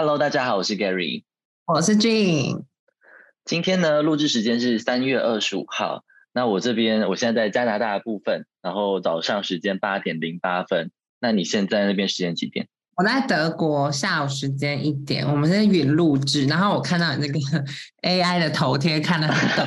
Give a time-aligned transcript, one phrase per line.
[0.00, 1.24] Hello，大家好，我是 Gary，
[1.66, 2.64] 我是 Jean。
[3.44, 6.04] 今天呢，录制时间是三月二十五号。
[6.32, 10.90] 那我这边，我现在在加拿大的部分，然后早上时间八点零八分。
[11.20, 12.66] 那你现在那边时间几点？
[12.96, 15.28] 我在德国，下午时间一点。
[15.28, 17.38] 我们是云录制，然后我看到你那个
[18.00, 19.66] AI 的头贴，看得很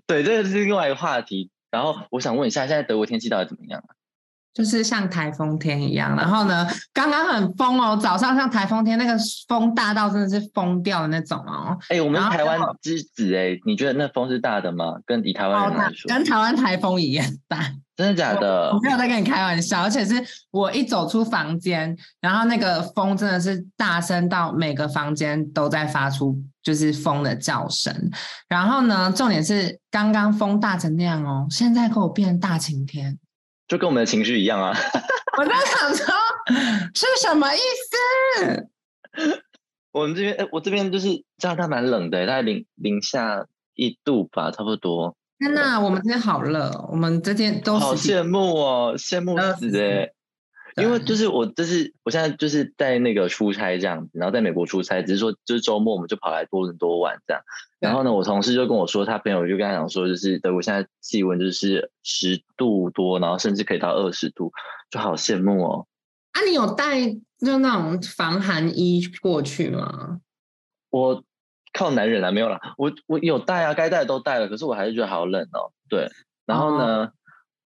[0.06, 1.50] 对，这个是另外一个话题。
[1.70, 3.92] 然后我想问一下，现在德国天气到底怎么样啊？
[4.54, 9.16] 就是像台风天一样，然后呢，刚刚很疯哦，早上像台风天，那个
[9.46, 11.78] 风大到真的是疯掉的那种哦。
[11.90, 14.94] 哎，我们台湾之子哎，你觉得那风是大的吗？
[15.06, 18.72] 跟以台湾人来说，跟台湾台风一样大，真的假的？
[18.72, 20.14] 我没有在跟你开玩笑，而且是
[20.50, 27.94] 我一走出房间，然后那个风真的是大声到每个房间都在发出就是风的叫声。
[28.48, 33.16] 然后呢，重点是刚刚风大成那样哦，现在给我变大晴天。
[33.68, 34.74] 就跟我们的情绪一样啊！
[35.38, 36.06] 我在想说，
[36.94, 38.68] 是什么意思？
[39.92, 45.14] 我们这边，哎，我这边就是加拿大蛮冷的，大概零零下一度吧，差不多。
[45.38, 50.10] 天哪，我们这边好热，我们这边都好羡慕哦，羡慕死哎！
[50.80, 57.42] 因为就是我，就是我现在就是在那个出差这样子，然后在美国出差，只是说就是周末我们就跑来多伦多玩这样。
[57.78, 64.52] 然后呢，我同事就跟我说，他朋友就跟他讲说，就是德国现在气温就是十度多，然后甚至可以到二十度，
[64.90, 65.86] 就好羡慕哦。
[66.32, 70.20] 啊，你有带就那种防寒衣过去吗？
[70.90, 71.22] 我
[71.72, 72.60] 靠男人啊，没有了。
[72.76, 75.72] 我我有带啊，该带的都带了，可是我还是觉得好冷哦。
[75.88, 76.08] 对，
[76.46, 77.12] 然后呢？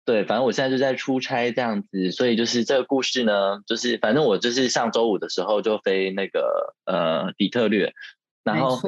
[0.04, 7.92] 对，反正我现在就在出差这样子，所以就是这个故事呢，就是反正我就是上周五的时候就飞那个呃底特律，
[8.44, 8.80] 然后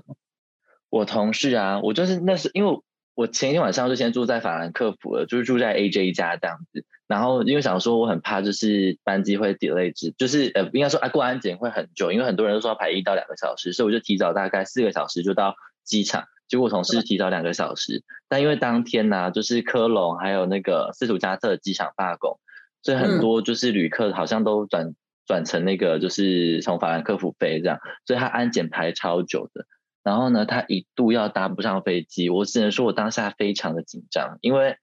[0.90, 2.80] 我同事啊，我就是那是因为
[3.14, 15.54] 我前一天晚上就先住在法兰克福了，就是住在 AJ 家这样子，然后因为想说我很怕就是班机会 delay，就是呃应该说啊过安检会很久，因为很多人都说要排一到两个小时，所以我就提早大概四个小时就到
[15.84, 16.24] 机场。
[16.48, 22.40] 结果同事提早两个小时，但因为当天呢，就是科隆还有那个斯图加特机场罢工，
[22.82, 24.94] 所以很多就是旅客好像都转
[25.26, 29.66] 转成那个就是从法兰克福飞这样，所以他安检排超久的。
[30.04, 34.76] 然后呢，他一度要搭不上飞机，我只能说我当下非常的紧张，因为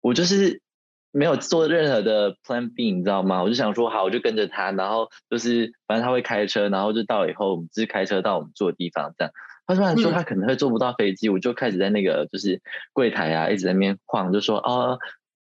[0.00, 0.62] 我就是
[1.10, 3.42] 没有做任何的 Plan B，你知道吗？
[3.42, 9.32] 我就想说好，我就跟着他，然后就是反正他会开车，然后就到以后我们只是开车到我们住的地方这样。
[9.66, 12.62] 他突然说他可能会坐不到飞机，我就开始在那个就是
[12.92, 14.98] 柜台啊，一直在那边晃，就说哦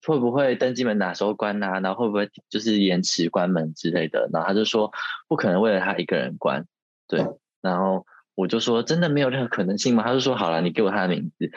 [0.06, 1.80] 会不会登机门哪时候关啊？
[1.80, 4.28] 然后会不会就是延迟关门之类的？
[4.32, 4.92] 然后他就说
[5.28, 6.66] 不可能为了他一个人关，
[7.08, 7.24] 对。
[7.62, 10.02] 然后我就说真的没有任何可能性吗？
[10.04, 11.50] 他就说好了，你给我他的名字。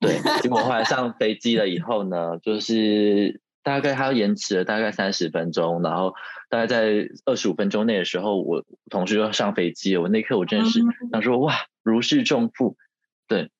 [0.00, 0.18] 对。
[0.40, 6.14] 结果后来上飞机了以后呢，就是大概他延迟了大概三十分钟，然后
[6.48, 10.02] 大概在二十五分钟内的时候，我同事就上飞机了。
[10.02, 10.80] 我那刻我真的是
[11.10, 11.54] 想说哇。
[11.84, 12.76] 如释重负，
[13.26, 13.50] 对，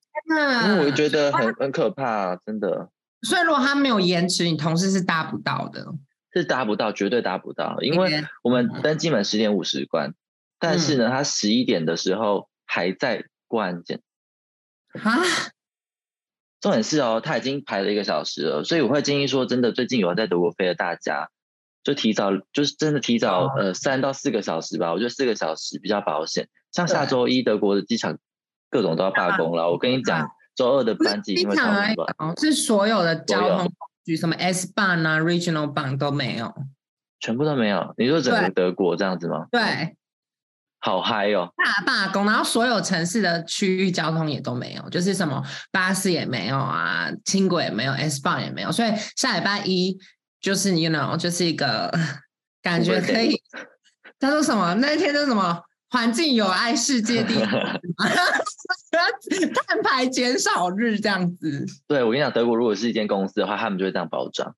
[0.65, 2.89] 因为我觉得很很可怕，真的。
[3.23, 5.85] 所以如果他没有延迟，你同事是搭不到的，
[6.33, 7.81] 是搭不到，绝对搭不到。
[7.81, 10.15] 因为我们登机门十点五十关，
[10.61, 14.01] 但是呢，他十一点的时候还在过安检。
[15.03, 15.19] 啊？
[16.63, 21.29] 重点是哦，他已经排了一个小时了，所以我会建议说，真的，最近有在德国飞的大家，
[21.83, 24.93] 就提早，就是真的提早，呃，三到四个小时吧。
[24.93, 26.49] 我觉得四个小时比较保险。
[26.71, 28.17] 像下周一德国的机场
[28.71, 32.07] 各种都要罢工了，我跟你讲，周二的班机因为超乱，
[32.41, 33.69] 是所有的交通
[34.05, 36.55] 局什么 S 班啊、Regional 班都没有，
[37.19, 37.93] 全部都没有。
[37.99, 39.49] 你说整个德国这样子吗？
[39.51, 39.97] 对，
[40.83, 41.49] 好嗨哦！
[41.65, 49.97] 大罢工，然后所有城市的区域交通也都没有，就是什么巴士也没有啊，轻轨也没有，S 棒也没有，所以下礼拜一
[50.41, 51.91] 就是 you know 就是一个
[52.63, 53.41] 感觉可以，
[54.19, 55.63] 他说什么那一天是什么？
[55.91, 57.39] 环境有爱，世界第一
[59.67, 61.67] 碳排减少日这样子。
[61.87, 64.55] 对，我跟你讲，德国如果是一间公司的话，他们就会这样包装。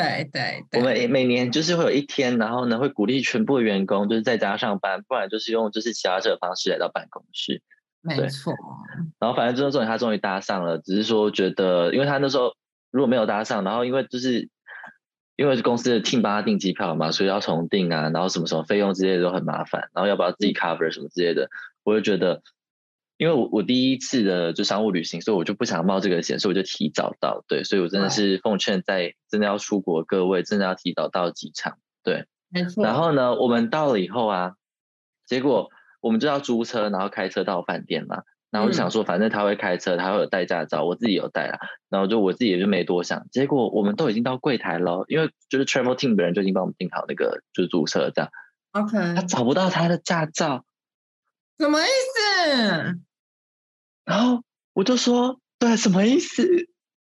[0.00, 0.30] 对
[0.70, 7.62] 对，我们每年就是会有一天，然后呢会鼓励全部员工就是在家上班，不然就是用就是其他这个方式来到办公室。
[8.02, 8.54] 没错。
[9.18, 12.54] 然后反正最后终于他终于搭上了，只是说觉得，因为他那时候
[12.90, 14.48] 如果没有搭上，然后因为就是。
[15.38, 21.50] 因为公司的 team 帮他订机票嘛，所以要重订啊，然后什么什么费用之类的都很麻烦，然后要不要自己 cover 什么之类的，
[21.84, 22.40] 我就觉得，
[23.18, 32.84] 因为我我第一次的就商务旅行，所以我就不想冒这个险，所以我就提早到，对，所以我真的是奉劝在真的要出国各位，真的要提早到机场，对，没错。
[32.84, 34.52] 然后呢，我们到了以后啊，
[35.26, 35.70] 结果
[36.00, 38.22] 我们就要租车，然后开车到饭店嘛。
[38.48, 41.58] 然后我就想说，反正他会开车，他会有带驾照，我自己有带啦。
[41.90, 43.26] 然后就我自己也就没多想。
[43.30, 48.30] 结果我们都已经到柜台了，因为就是 travel team 的人就已经帮我们订好那个就是租车这样。
[48.72, 50.64] OK，他找不到他的驾照，
[51.58, 53.00] 什么意思？
[54.06, 54.42] 然后
[54.72, 56.48] 我就说，对，什么意思？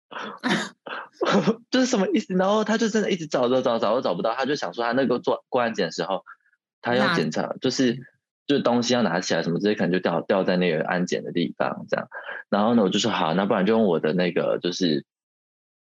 [1.72, 2.34] 就是什么意思？
[2.34, 6.24] 然后他就真的一直找找找找都找不到，他就想说他那个做过安检的时候，
[6.81, 7.96] 他要检查，就是
[8.48, 12.07] 就是东西要拿起来什么这些，可能就掉掉在那个安检的地方这样。
[12.50, 15.06] 然后呢，我就说好，那不然就用我的那个，就是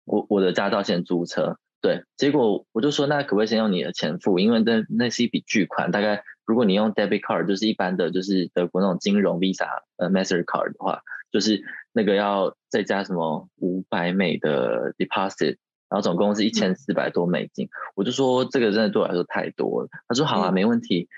[0.05, 1.57] 我我的驾照先租车。
[1.81, 4.39] 对，结果我就说那可不可以先用你的钱付？
[4.39, 9.67] 因为那那是一笔巨款，大概如果你用 debit card，就是一般的就是德国那种金融 Visa
[9.97, 11.03] 呃 Mastercard 的话，
[11.35, 11.61] 就是
[11.91, 15.57] 那个要再加什么五百美的 deposit，
[15.89, 17.67] 然后总共是一千四百多美金。
[17.93, 19.89] 我就说这个真的对我来说太多了。
[20.07, 21.09] 他说好啊，嗯没问题。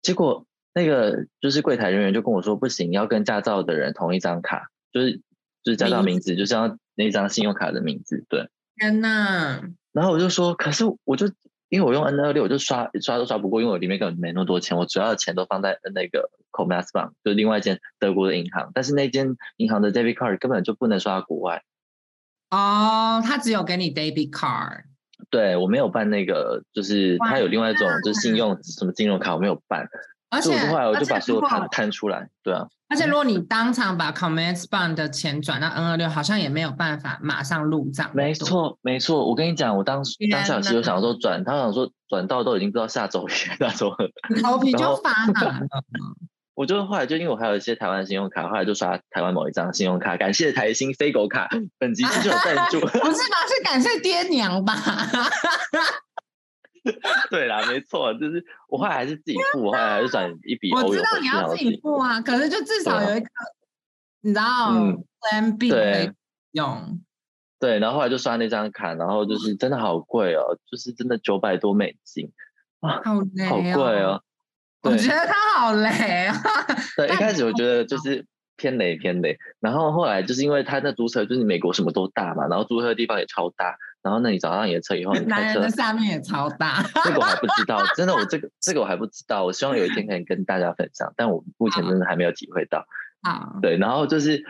[0.00, 5.20] 结果那个就是柜台人员就跟我说不行，要跟驾照的人同一张卡，就是
[5.62, 8.48] 就是驾照名名字，就是要那张信用卡的名字，对。
[8.76, 9.62] 天哪！
[9.92, 11.30] 然后我就说，可是我就
[11.68, 21.62] 因为我用 N 二六，我就刷刷都刷不过，因为我里面根本没那么多钱，我主要的钱都放在那个 Commerzbank，就是另外一间德国的银行，但是那间银行的 debit card 根本就不能刷国外。
[22.50, 24.84] 哦，他只有给你 debit card。
[25.30, 29.86] 对我没有办那个，就是他有另外一种就是信用什么金融卡，我没有办，
[30.30, 38.10] 而且后来我就把所有卡摊出来，对啊，而且如果你当场把 Command Bond 的钱转到 N 二六，好像也没有办法马上入账。
[38.12, 43.96] 没，错没错，我跟你讲，我当时当下其实有想说转，他想说转到都已经不知道下周下周了。
[44.34, 45.66] 你头皮就发麻了。
[46.54, 51.48] 我就后来就因为我还有一些台湾信用卡，后来就刷台湾某一张信用卡，感谢台新飞狗卡，
[51.78, 52.80] 本集是就有赞助。
[52.84, 52.92] 不是
[53.30, 53.36] 吧？
[53.46, 54.74] 是感谢爹娘吧？
[57.30, 63.28] 对啦，没错，就是我后来还是自己付，我后来还是转一笔我知道你要自己己付啊，可是就至少有一个，
[64.22, 66.10] 你知道嗯 Plan B 可对以
[66.52, 67.00] 用。
[67.60, 72.32] 对，然后后来就刷那张卡，然后就是真的好贵哦，就是真的九百多美金，
[72.80, 74.22] 好累好贵哦。
[74.82, 76.36] 我觉得他好累啊。
[76.96, 78.24] 对，一但开始我觉得就是
[78.58, 86.82] 偏雷偏雷，然后后来就是因为他那租车就是美国什么都大嘛，然后租车的地方也超大，然后那你找上你的车以后，你开车男人的下面也超大。
[87.04, 92.86] 这个我还不知道，真的，我这个 这个我还不知道，我希望有一天可以跟大家分享，但我目前真的还没有体会到。
[93.22, 94.44] 啊，对，然后就是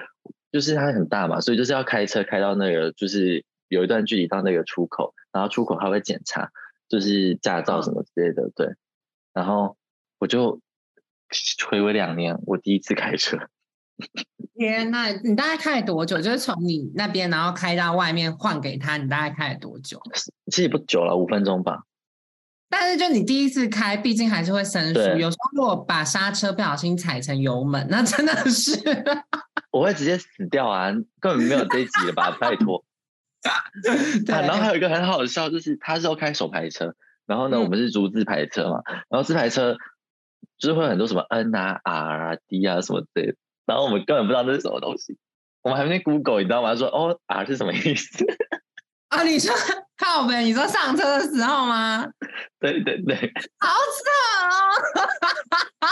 [0.51, 6.51] 就是它很大嘛，所以就是要开车开到那个就是有一段距离到那个出口，然后出口还会检查
[6.89, 8.75] 就是驾照什么之类的，对，
[9.33, 9.77] 然后
[10.19, 10.61] 我就
[11.69, 13.39] 回违两年，我第一次开车，
[14.57, 16.21] 天呐，你大概开了多久？
[16.21, 20.01] 就是从你那边，然后开到外面换给他，你大概开了多久？
[20.51, 21.83] 其实不久了，五分钟吧。
[22.71, 25.01] 但是就你第一次开，毕竟还是会生疏。
[25.17, 28.79] 有时候如果把刹车不小心踩成油门，那真的是
[29.73, 30.91] 我会直接死掉啊！
[31.21, 32.37] 根本没有这一集了吧？
[32.39, 32.85] 拜托。
[33.49, 33.63] 啊，
[34.27, 39.77] 然后还有一个很好笑，就是他是要开手排车，然后呢，嗯我们是租自排车嘛，然后自排车
[40.59, 43.35] 就是会有很多什么 N 啊、R 啊、D 啊什么之类的，
[43.69, 45.19] 然后我们根本不知道那是什么东西，
[45.63, 46.75] 我们还没 Google，你知道吗？
[46.75, 48.25] 说哦 R 是什么意思？
[49.09, 49.55] 啊，你说
[49.97, 52.07] 靠北，你说上车的时候吗？
[52.59, 53.15] 对对对，
[53.61, 53.69] 好
[53.99, 54.11] 扯
[55.87, 55.89] 哦！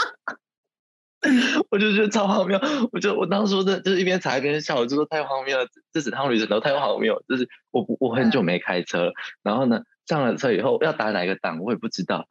[1.71, 2.59] 我就觉得超荒谬，
[2.91, 9.11] 我就我当时的就是一边查一边笑，我就说太荒谬了，这这整趟旅程都太荒谬了，就是我我很久没开车，
[9.43, 12.27] 然后呢上了车以后要打哪个档我也不知道，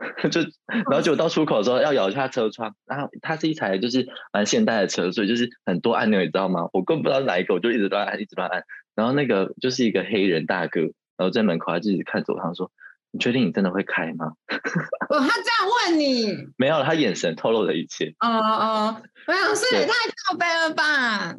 [0.30, 6.68] 就然后就到出口的时候要摇下车窗，然后它是一台就是蛮现代的车，所以就是很多按钮你知道吗？
[6.72, 8.64] 我根本不知道哪一个，我就一直乱按一直乱按，
[8.94, 10.80] 然后那个就是一个黑人大哥，
[11.16, 12.70] 然后在门口他就一直看着我，他说。
[13.12, 14.34] 你确定你真的会开吗？
[15.10, 18.14] 哦，他这样问你，没有，他眼神透露了一切。
[18.20, 19.92] 哦哦，我想说也太
[20.28, 21.34] 靠背了吧？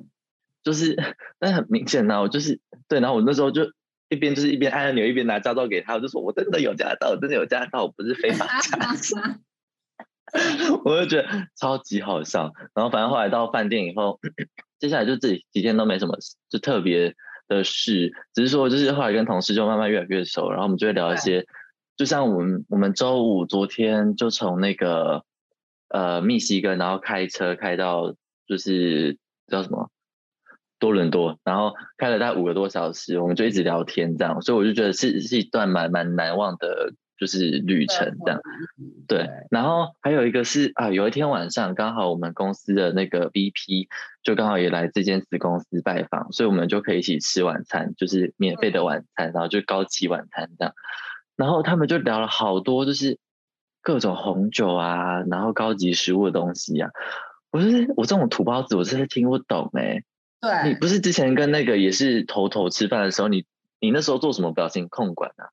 [0.65, 0.94] 就是，
[1.39, 3.72] 但很明显呐、我就是对，然后我那时候就
[4.12, 9.15] 一边就是一边按按钮，一边拿驾照给他，我就说我真的有驾照，我真的有驾照，我不是非法驾 驶，
[10.84, 12.51] 我就觉得超级好笑。
[12.75, 14.20] 然后反正后来到饭店以后，
[14.80, 17.15] 接下来就这几天都没什么事就特别
[17.48, 21.46] 的事，只是说就是后来跟同事就慢慢越来越熟，然后我们就会聊一些，
[21.96, 25.24] 就像我们我们周五昨天就从那个
[25.88, 28.13] 呃密西根，然后开车开到
[28.46, 29.89] 就是叫什么
[30.82, 38.42] 多伦多，然后开了大概五个多小时，我们就一直聊天这样，所以我就觉得是是一段蛮蛮难忘的，就是旅程这样。
[39.08, 43.88] 对，然后还有一个是啊，有一天晚上刚好我们公司的那个 VP
[44.24, 50.74] 就刚好也来这间子公司拜访，所以我们就可以一起吃晚餐，就是免费的晚餐，然后就高级晚餐这样。
[51.36, 53.20] 然后他们就聊了好多，就是
[53.84, 56.90] 各种红酒啊，然后高级食物的东西呀、
[57.52, 60.04] 我是我这种土包子，我真的听不懂哎、
[60.41, 63.45] 对，不是之前跟那个也是头头吃饭的时候，你
[63.79, 65.45] 你那时候做什么表情控管啊？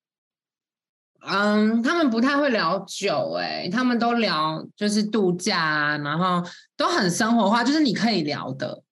[1.20, 6.42] 嗯，他们不太会聊酒，哎，他们都聊就是度假啊，然后
[6.76, 8.82] 都很生活化，就是你可以聊的。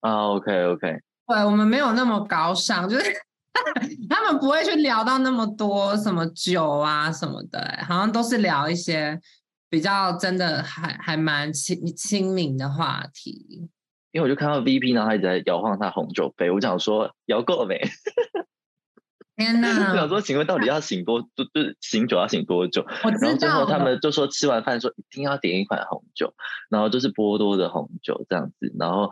[0.00, 3.04] 啊，OK OK，对我们没有那么高尚，就是
[4.08, 9.18] 他们不会去聊到那么多什么酒啊什么的，好像都是聊一些
[9.68, 13.68] 比较真的还还蛮亲亲民的话题。
[14.12, 17.80] 因为我就看到 VP，然后他一直在摇晃他红酒杯，我想说摇够了没？
[19.36, 19.68] 天哪！
[19.92, 22.84] 我想说，请问到底要醒多，就就醒酒要醒多久？
[23.02, 26.34] 我然后最后他们就说吃完饭说一定要点一款红酒，
[26.68, 28.70] 然后就是波多的红酒这样子。
[28.78, 29.10] 然后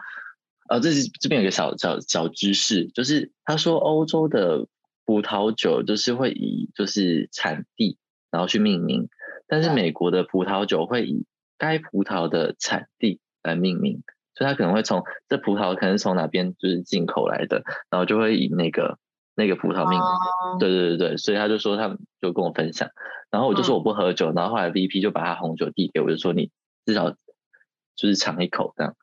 [0.69, 4.67] 呃，这是这边有个小小小知识，就是他说欧洲的
[5.07, 7.97] 葡萄酒就是会以就是产地
[8.31, 9.09] 然后去命名，
[9.47, 11.25] 但是美国的葡萄酒会以
[11.57, 14.03] 该葡萄的产地来命名，
[14.39, 18.97] 所以它可能会从这葡萄可能是从哪边就是进口来的，然后就会以那个
[19.35, 20.01] 那个葡萄命名。
[20.01, 22.89] 哦，对对对对，所以他就说他们就跟我分享，
[23.31, 26.53] 然后我就说嗯我不喝酒，然后后来 VP 就把他红酒递给我，就说你
[26.87, 28.95] 至少就是尝一口这样，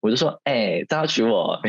[0.00, 1.58] 我就说哎，他要娶我，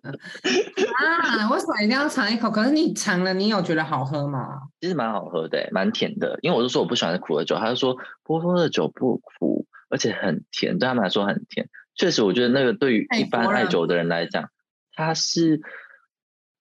[0.00, 2.50] 啊，为什么一定要尝一口？
[2.50, 4.62] 可是你尝了，你有觉得好喝吗？
[4.80, 11.68] 其实蛮好喝的，蛮甜的，因为我就说我不喜欢苦的酒，他就说波多的酒不苦，而且很甜，对他们来说很甜。
[11.98, 14.48] 确实，我觉得那个对于一般爱酒的人来讲，
[14.94, 15.60] 他是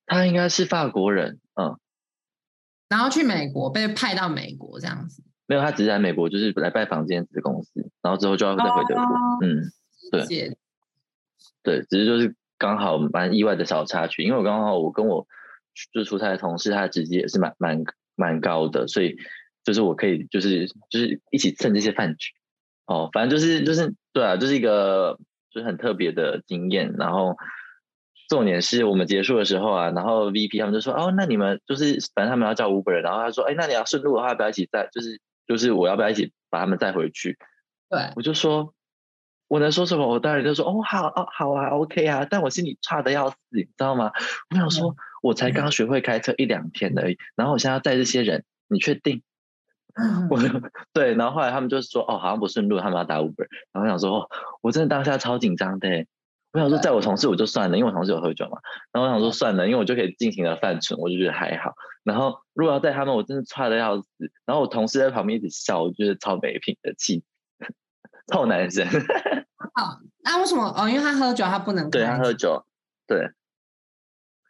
[0.06, 1.80] 他应该是法国人，嗯，
[2.90, 9.72] 然后去美国被派到美国这样子，没有，他只是来美国就是来拜访这间子公司，然后之后就要再回德国，哦嗯。
[10.12, 10.58] 对。
[11.64, 15.28] 对，只是就是刚好蛮意外的小插曲，因为我刚好我跟我
[15.92, 17.84] 就出差的同事，他的职级也是蛮蛮
[18.16, 19.18] 蛮高的，所以
[19.66, 22.32] 就是我可以就是就是一起蹭这些饭局，
[22.88, 25.20] 哦，反正就是就是对啊，就是一个
[25.52, 26.94] 就是很特别的经验。
[26.98, 27.36] 然后
[28.30, 34.90] 重点是我们结束的时候啊，然后 VP 他们就说哦，那你们就是反正他们要叫 Uber，然后他说哎，那你要顺路的话，要不要一起载？
[34.92, 37.38] 就是就是我要不要一起把他们载回去？
[37.90, 38.74] 对，我就说，
[39.48, 40.08] 我能说什么？
[40.08, 42.26] 我当然就说，哦，好，哦，好啊，OK 啊。
[42.30, 44.12] 但我心里差的要死，你知道吗？
[44.50, 49.24] 我想说，我才刚学会开车一两天而已，然后我现在要带这些人，你确定？
[50.00, 50.40] 嗯我
[50.94, 53.48] 对，然后后来他们就说，哦，好像不顺路，他们要打 Uber。
[53.74, 54.30] 然后我想说，哦，
[54.62, 56.08] 我真的当下超紧张的欸。
[56.54, 58.60] 我想说，在我同事我就算了，因为我同事有喝酒嘛。
[58.92, 61.74] 然后我想说算了，因为我就可以尽情的犯蠢，我就觉得还好。
[62.04, 64.08] 然后如果要带他们，我真的差的要死。
[64.46, 67.24] 然后我同事在旁边一直笑，我觉得超没品的气，
[68.32, 68.88] 臭男生。
[69.74, 70.64] 好，那为什么？
[70.78, 72.66] 哦，因为他喝酒，他不能对他喝酒，
[73.08, 73.32] 对。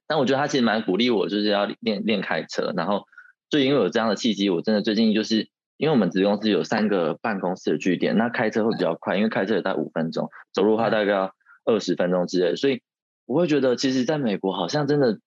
[0.09, 2.73] 但我觉得他其实蛮鼓励我，就是要练练开车。
[2.77, 3.05] 然后
[3.49, 11.33] 就因为有这样的契机，我真的最近就是因为我们子公司有三个办公室的据点，那开车会比较快，因为开车也大概五分钟，走路的话大概要
[11.65, 12.55] 二十分钟之类。
[12.55, 12.81] 所以
[13.25, 15.19] 我会觉得，其实在美国好像真的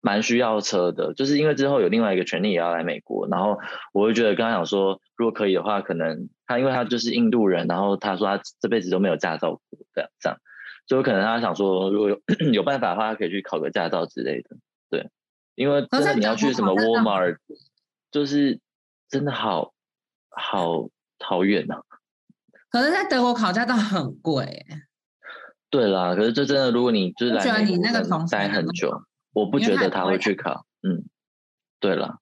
[0.00, 3.58] 蛮需要车的，就是因为之后有另外一个权利也要来美国，然后
[3.92, 9.62] 我会觉得刚刚讲说，如果可以的话，可能他因为他就是印度人，然后他说他这辈子都没有驾照过，
[9.94, 10.38] 这样这样。
[10.86, 12.20] 所以可能他想说，如果有
[12.52, 14.56] 有办法的话，他可以去考个驾照之类的。
[14.88, 15.10] 对，
[15.58, 17.36] 因为真的你要去什么 Walmart，
[18.12, 18.60] 就是
[19.08, 19.74] 真的好
[20.30, 20.88] 好
[21.18, 21.82] 好远啊。
[22.70, 24.66] 可是，在德国考驾照很贵欸，
[25.68, 30.64] 对啦，可是这真的，如果你就是来觉得你那个同事待很久，我不觉得他会会去考。
[30.82, 31.02] 嗯，
[31.80, 32.18] 对啦，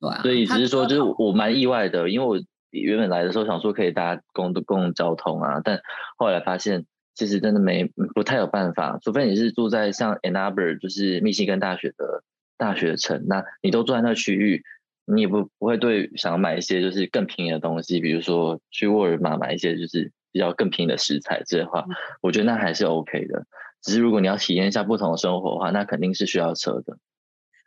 [0.00, 5.82] 对啊，所以只是说，就是我我蛮意外的，因为我原本来的时候想说可以搭公公共交通啊，但
[6.16, 7.84] 后来发现其实真的没
[8.14, 12.24] 不太有办法，除非你是住在像 Ann Arbor，就是密西根大学的
[12.60, 14.62] 大学城，那你都住在那区域，
[15.06, 21.86] 你也不不会对想要买一些就是更便宜的东西，比如说去沃尔玛买一些就是比较更便宜的食材之类的话，
[22.20, 23.46] 我觉得那还是 OK 的。
[23.80, 26.98] 只是如果你要体验一下不同的生活的话，那肯定是需要车的。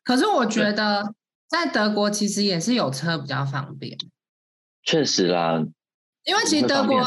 [0.04, 1.16] 可是我觉得
[1.48, 3.98] 在德国其实也是有车比较方便，
[4.84, 5.66] 确实啦，
[6.24, 7.02] 因为其实德国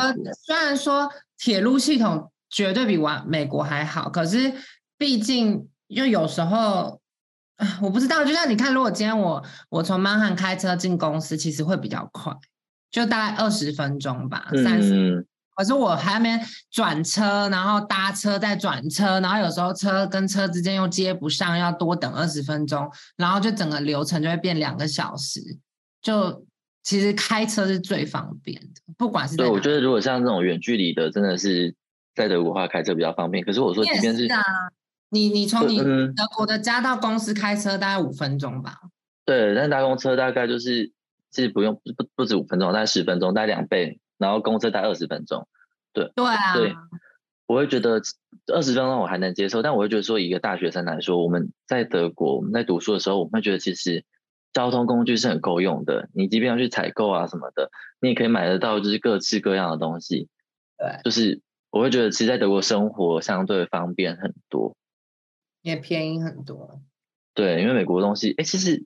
[0.45, 4.52] 虽然说铁路系统绝对比完美国还好，可是
[4.99, 7.00] 毕竟又有时候。
[7.56, 12.32] 啊我不知道，就像你看，如果今天我我从曼汉开车进公司，其实会比较快，
[12.90, 16.38] 就大概二十分钟吧，三十嗯，可是我还没
[16.70, 25.40] 转车，然后搭车再转车，然后有时候车跟车之间又接不上，要多等二十分钟，然后就整个流程就会变两个小时。
[26.02, 26.44] 就
[26.82, 31.75] 其实开车是最方便的，不管是对，我觉得如果像这种远距离的，真的是
[32.14, 33.42] 在德国话开车比较方便。
[33.42, 34.42] 可是我说，即便是是啊，
[35.16, 38.75] 你你从你嗯德国的家到公司开车大概五分钟吧？
[39.25, 40.92] 对，但搭公车大概就是
[41.30, 45.49] 其实不用不不不止五分钟，大概十分钟，大概两倍，然后公车大概二十分钟。
[45.94, 46.75] 对对啊，对
[47.46, 48.02] 我会觉得
[48.52, 54.04] 二十分钟我还能接受，但我会觉得说，一个大学生来说，我们在德国我们在读书的时候，我们会觉得其实
[54.52, 56.08] 交通工具是很够用的。
[56.12, 57.70] 你即便要去采购啊什么的，
[58.00, 60.28] 你也可以买得到，就是各式各样的东西。
[60.76, 64.76] 对，就是我会觉得，其实在德国生活相对方便很多，
[65.66, 66.80] 也便宜很多。
[67.35, 68.85] 对，因为美国东西，哎，其实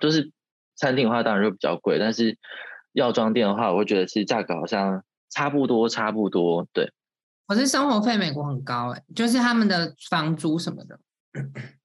[0.00, 0.32] 就是
[0.74, 2.36] 餐厅的话，当然就比较贵，但是
[2.92, 6.66] 药妆店的话，我会觉得其实价格好像差不多，差不多。
[6.72, 6.92] 对，
[7.46, 10.98] 可是生活费美国很高，哎，就是他们的房租什么的。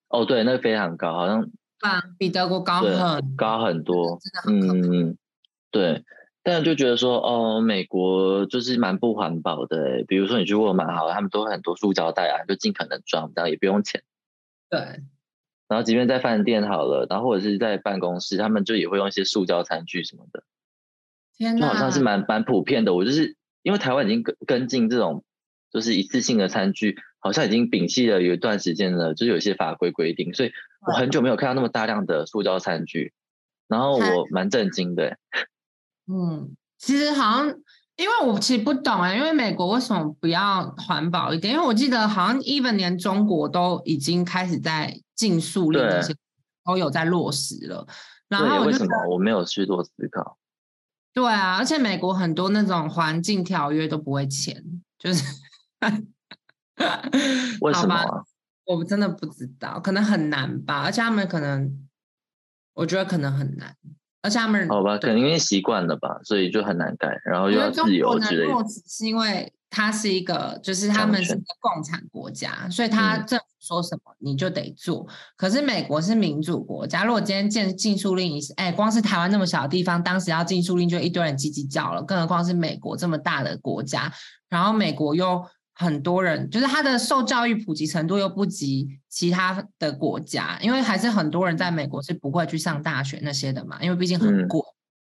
[0.09, 1.41] 哦，对，那个非常高，好像
[1.81, 4.17] 啊，比德国高很高很多。
[4.43, 5.17] 真的很嗯，
[5.69, 6.03] 对。
[6.41, 10.03] 但就觉得说，哦，美国就是蛮不环保的。
[10.07, 14.03] 比如说你去沃尔玛，好，他们都很多塑胶袋啊，就尽可能装，这样也不用钱。
[14.69, 15.03] 对。
[15.67, 20.43] 然后，即便在饭店好了，然后或者是在办公室，他们就也会用一些塑胶餐具什么的。
[21.35, 22.93] 天就好像是蛮蛮普遍的。
[22.93, 25.23] 我就是因为台湾已经跟跟进这种
[25.71, 30.51] 就是一次性的餐具，好像已经摒弃了有一段时间了，就是有一些法规规定，所以
[30.85, 33.11] 我很久没有看到那么大量的塑胶餐具，
[33.67, 35.17] 然后我蛮震惊的。
[36.07, 37.55] 嗯，其实好像
[37.97, 41.53] 因为我其实不懂哎，因为美国为什么不要环保一点？
[41.53, 44.99] 因为我记得好像 even 连中国都已经开始在。
[45.15, 46.13] 禁塑令这些
[46.65, 47.87] 都有在落实了，
[48.27, 50.37] 然后为什么我没有去做思考？
[51.13, 54.61] 对啊，而且美国很多那种环境条约都不会签，
[54.99, 55.23] 就是
[57.61, 58.25] 为什么？
[58.65, 60.81] 我真的不知道，可能很难吧。
[60.81, 61.87] 而且他们可能，
[62.73, 63.73] 我觉得可能很难。
[64.25, 68.53] 而且他们好吧，可能因为习惯了吧，所以就很难改，然后又要自由之类的。
[68.87, 69.53] 是因为。
[69.67, 75.05] 它是一个，就是他们是一个共产国家，所以他政府说什么你就得做。
[75.35, 84.09] 可是美国是民主国家，如果今天禁禁书令，哎，光是台湾那么小的地方，当时要禁书令就一堆人叽叽叫了，更何况是美国这么大的国家。
[84.47, 94.59] 然后美国又很多人，就是他的受教育普及程度又不及其他的国家，因为还是很多人在美国是不会去上大学那些的嘛，因为毕竟很贵。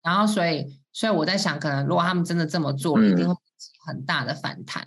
[0.01, 3.35] 然后所以，所以我在想，可能如果他们真的这么做了，一定会。
[3.83, 4.85] 很大的反弹，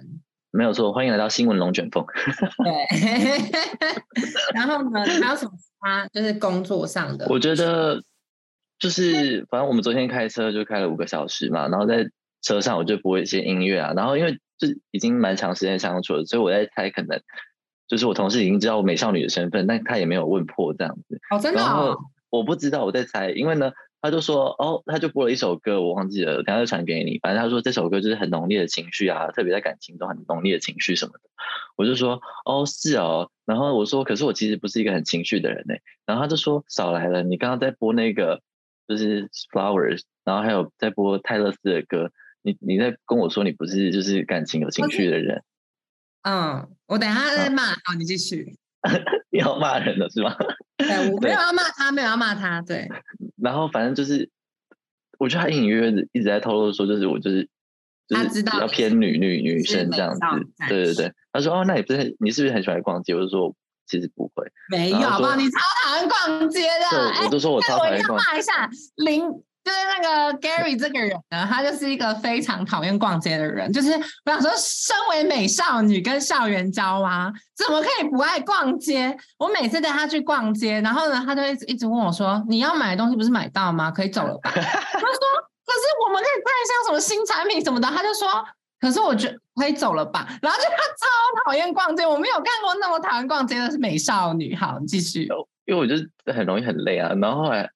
[0.53, 0.93] 没有错。
[0.93, 2.05] 欢迎来到新闻龙卷风。
[2.63, 2.73] 对，
[4.55, 7.27] 然后呢，还有什么其他就是工作上的？
[7.29, 8.01] 我觉得
[8.79, 12.09] 就是，反正我们昨天开车就开了五个小时嘛，然后在
[12.41, 17.21] 车上我就播一些音乐啊，然后因为就已经蛮长时间相处了，所以我在猜，可能
[17.89, 21.21] 就是我同事已经知道我美少女的身份，但他也没有问破这样子。
[21.31, 21.61] 哦，真的？
[21.61, 21.97] 然后
[22.31, 23.73] 我不知道，我在猜，因为呢。
[24.05, 27.19] 他就说哦，他就播了一首歌，我忘记了，等下就传给你。
[27.21, 31.21] 反正他说这首歌就是很浓烈的情绪啊，特别在感情中很浓烈的情绪什么的。
[31.77, 35.75] 我就说哦是哦，然后我说可是我其实不是一个很情绪的人呢。
[36.05, 38.43] 然后他就说少来了，你刚刚在播那个
[38.87, 42.11] 就是 Flowers，然后还有在播泰勒斯的歌，
[42.45, 45.43] 你你在跟我说你不是就是感情有情绪的人。
[46.23, 48.57] 嗯，我等下再骂，好，你继续。
[49.33, 50.37] 要骂人了是吗？
[50.77, 52.87] 对，我 没有要骂他，没有要骂他，对。
[53.43, 54.29] 然后反正就是，
[55.19, 57.49] 我觉得他隐隐约约一直在透露说，就是我就是
[58.07, 60.21] 就是比较偏女女女生这样子。
[60.69, 63.15] 对对对，他说哦，那你不是你是不是很喜欢逛街？
[63.15, 63.55] 我就说
[63.87, 64.47] 其实不会。
[64.71, 65.35] 没有，好不好？
[65.35, 67.25] 你超讨厌逛街的。
[67.25, 68.25] 我就说我超讨厌逛街。
[68.33, 69.25] 骂一下林。
[69.65, 73.73] 就是那个 Gary 这个人呢，他就是一个非常讨厌逛街的人。
[73.73, 79.17] 就是我想说，身为美少女跟校园交啊，怎么可以不爱逛街？
[79.39, 83.91] 我每次带他去逛街，然后呢，他就一直一直问我说：“你要买的东西不是买到吗？
[83.91, 84.69] 可以走了吧？” 他说
[85.65, 88.29] ：“可是我们可以看一下什么新产品什么的。”他就说
[88.79, 94.55] ：“可是我觉得可以走了吧？”然后就 他超讨厌逛街，我没有看过那么讨厌逛街的是美少女。
[94.55, 95.27] 好，你继续。
[95.65, 97.71] 因为我就是很容易很累啊，然后后来。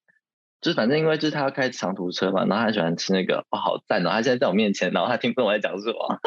[0.61, 4.11] 就是反正因为就是他要开长途车嘛，然后他喜欢吃那个哦，好赞哦！
[4.11, 6.19] 他现在在我面前，然后他听不懂我在讲什么，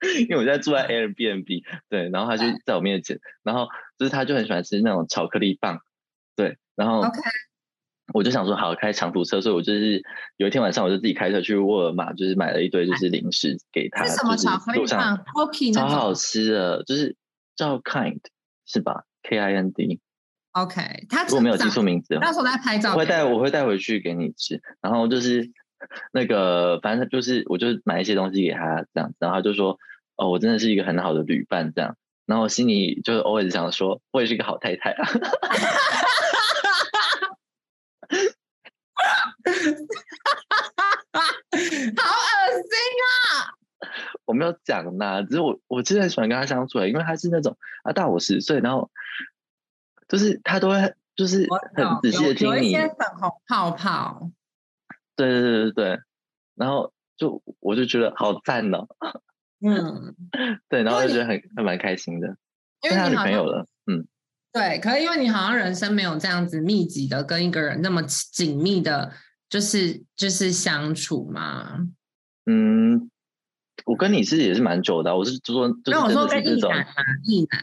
[0.28, 3.66] 因为我现在住在 Airbnb，对，然后他就在我面前，然后
[3.98, 5.80] 就是他就很喜欢吃那种巧克力棒，
[6.36, 7.02] 对，然后
[8.12, 10.02] 我就想说好开长途车，所以我就是
[10.36, 15.24] 有一天晚上我就自己开车去沃尔玛，就是买了一堆就是 零食给他，什么巧克力棒
[15.72, 17.16] 超好吃的，就是
[17.56, 18.20] 叫 Kind
[18.66, 20.00] 是吧？K I N D。
[20.62, 22.92] OK，他如果没有记错名字，到时候再拍照。
[22.92, 24.60] 我会带，我会带回去给你吃。
[24.80, 25.50] 然后就是
[26.12, 29.12] 那个，反正就是，我就买一些东西给他这样。
[29.18, 29.78] 然后他就说
[30.16, 31.96] ：“哦，我真的是一个很好的旅伴。”这样。
[32.26, 35.06] 然后我心里就是偶尔想说，我也是一个好太太啊。
[41.96, 42.72] 好恶心
[43.04, 43.08] 啊！
[44.26, 48.90] 我没有讲呐，只是我我真的很喜欢跟他相处，因为他是那种啊大我十岁，然后。
[50.08, 52.52] 就是他都会，就是很仔细的听你。
[52.52, 54.30] 有一些粉红泡泡。
[55.14, 56.00] 对对对对对，
[56.54, 58.86] 然后就我就觉得好赞哦。
[59.60, 60.16] 嗯。
[60.68, 62.36] 对，然后就觉得很还蛮开心的。
[62.82, 64.06] 因为他女朋友了，嗯。
[64.50, 69.12] 对，可是因为你好像人生没有这样子密集的跟一个人那么紧密的，
[69.48, 71.86] 就是就是相处嘛。
[72.46, 73.10] 嗯，
[73.84, 76.94] 我跟你是也是蛮久的，我是说，那我说跟异男嘛，
[77.24, 77.62] 异男，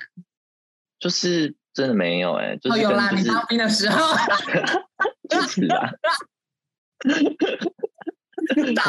[0.99, 4.15] 就是真的没有哎，就是有啦，你当兵的时候，
[5.47, 5.91] 是啊，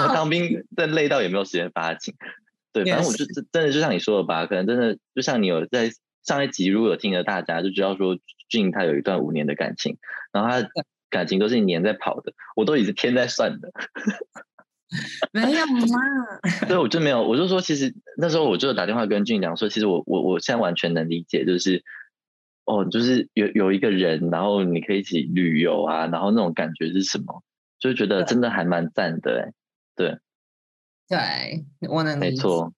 [0.08, 2.14] 我当兵真累到也没有时间发情，
[2.72, 5.90] 对，反正我就真的就像你说的吧，可能真的就像你有在
[6.22, 8.16] 上一集如果有听了大家就知道说
[8.48, 9.98] 俊他有一段五年的感情，
[10.32, 10.66] 然后他
[11.10, 13.72] 感情都是年在跑的，我都已经天在算的。
[15.32, 15.98] 没有嘛？
[16.68, 21.82] 对，我就没有，我就说，其实那时候我就打电话跟俊讲说，其实我我我现在完全能理解，就是
[22.66, 27.42] 哦，就是有有一个人，然后你可以一起旅游啊，然后那种感觉是什么，
[27.78, 29.52] 就觉得真的还蛮赞的，哎，
[29.96, 30.18] 对，
[31.08, 32.72] 对，我能没错。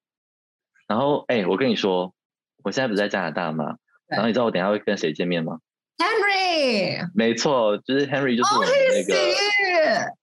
[0.87, 2.15] 然后哎，我跟你说，
[2.63, 3.79] 我现在不是在加拿大吗？
[4.07, 5.59] 然后你知道我等下会跟谁见面吗
[5.99, 10.15] ？Henry，没错，就是 Henry，就是我们那个，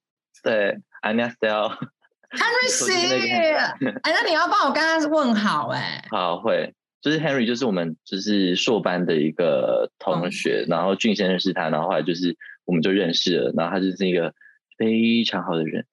[0.42, 0.80] 对。
[1.02, 6.04] 安妮 style，Henry C，哎，那你要帮我跟他问好哎。
[6.10, 6.74] 好，会，
[7.06, 14.34] 就是 Henry，就是我们就是硕班的一个同学，然后俊先认识他，然后后来就是我们就认识了，然后他就是一个
[14.76, 15.86] 非常好的人。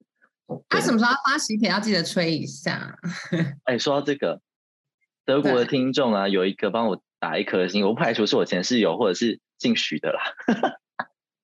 [0.68, 2.94] 他什么时候发喜帖要记得催一下。
[3.64, 4.42] 哎，说到这个，
[5.24, 10.20] 德国的听众啊，有一个帮我打一颗星，我不排除是我前室友或者是姓许的啦。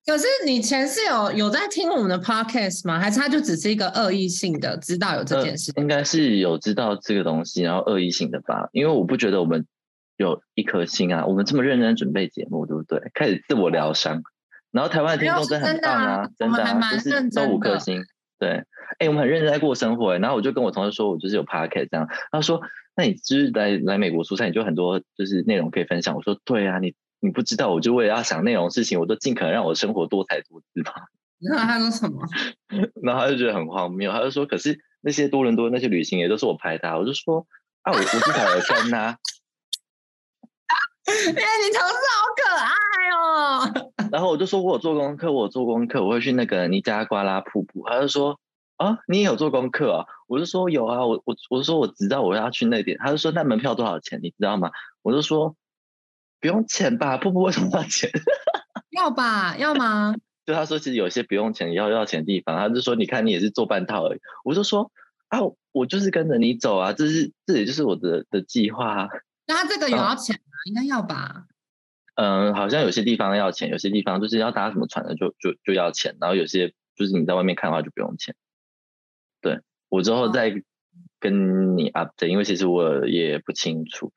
[0.07, 2.97] 可是你前室友有在听我们的 podcast 吗？
[2.97, 5.69] 还是他就只是一个恶意性的知道有这件事？
[5.75, 8.69] 应该是有知道这个东西，然后恶意性的吧。
[8.71, 9.67] 因为我不觉得我们
[10.15, 13.11] 有一颗心啊，我们这么认真准备节目，对不对？
[13.13, 14.23] 开始自我疗伤。
[14.71, 18.01] 然后台湾的听众真的很棒啊，真的就是都五颗星。
[18.39, 18.63] 对，
[18.99, 20.17] 哎，我们很认真在过生活。
[20.17, 22.07] 然后我就跟我同事说，我就是有 podcast 这样。
[22.31, 22.61] 他说，
[22.95, 26.15] 那你就是来来美国出差，你就很多就是内容可以分享。
[26.15, 26.95] 我说，对啊，你。
[27.19, 30.91] 你不知道，我就为了要想内容事情，我都尽可能让我的生活多才多姿嘛。
[31.39, 32.21] 那他说什么？
[33.03, 37.45] 然后他就觉得很荒谬，他就说：“可是那些多伦多那些旅行也都是我拍的。”我就说
[37.83, 39.15] ：“啊，我我是凯尔根呐。
[41.07, 42.73] ”因为你同事好可爱
[43.13, 44.09] 哦。
[44.11, 48.39] 然后我就说：“我有做功课，我有做功课，我会去那个尼加瓜拉瀑布。”他就说
[48.77, 54.19] ：“啊，你也有做功课啊？”我就说：“有啊，我我我说我知道我要去那点。”他就说：“那门票多少钱？
[54.23, 54.71] 你知道吗？”
[55.03, 55.55] 我就说。
[56.39, 57.17] 不用钱吧？
[57.17, 58.09] 瀑布为什么要钱？
[58.91, 59.55] 要吧？
[59.57, 60.15] 要吗？
[60.45, 64.19] 就他说，其实有些不用钱要要钱的地方，他就说，你看你也是做半套而已。
[64.45, 64.91] 我就说
[65.27, 65.39] 啊，
[65.73, 69.09] 我就是跟着你走啊，这是这也就是我的的计划。
[69.45, 70.57] 那他这个有要钱吗？
[70.65, 71.45] 应该要吧？
[72.15, 78.33] 嗯，好像有些地方要钱，有些地方就是要搭什么船的就就就要钱，然后有些就是你在外面看的话就不用钱。
[79.41, 80.63] 对我之后再
[81.19, 84.13] 跟你 update，因为其实我也不清楚。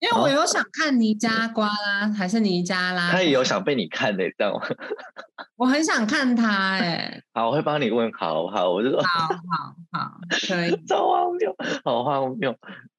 [0.00, 3.10] 因为我有想看尼加瓜啦，还是尼加拉？
[3.10, 4.62] 他也有想被你看的，知道吗？
[5.56, 7.20] 我很想看他，哎。
[7.34, 10.70] 好，我会帮你问，好好，我就说，好好好，可以。
[10.86, 12.54] 超荒谬，好荒谬。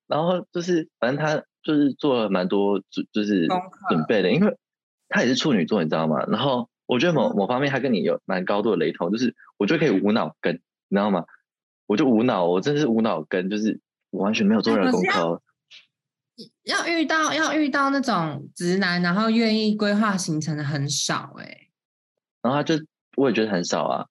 [0.07, 3.47] 然后就是，反正他就是做了蛮多，就就是
[3.89, 4.57] 准备的，因为
[5.07, 6.25] 他也是处女座，你知道吗？
[6.27, 10.55] 然后我觉得某某方面他跟你有蛮高度的雷同，就是我就可以无脑跟，
[10.89, 11.23] 你知道吗？
[11.87, 15.41] 我就无脑，我真的是无脑跟，就是我完全没有做任何功课。
[16.63, 21.67] 要遇到要遇到那种直男，然后愿意规划行程的很少哎。
[22.41, 22.75] 然后他就
[23.15, 24.05] 我也觉得很少啊。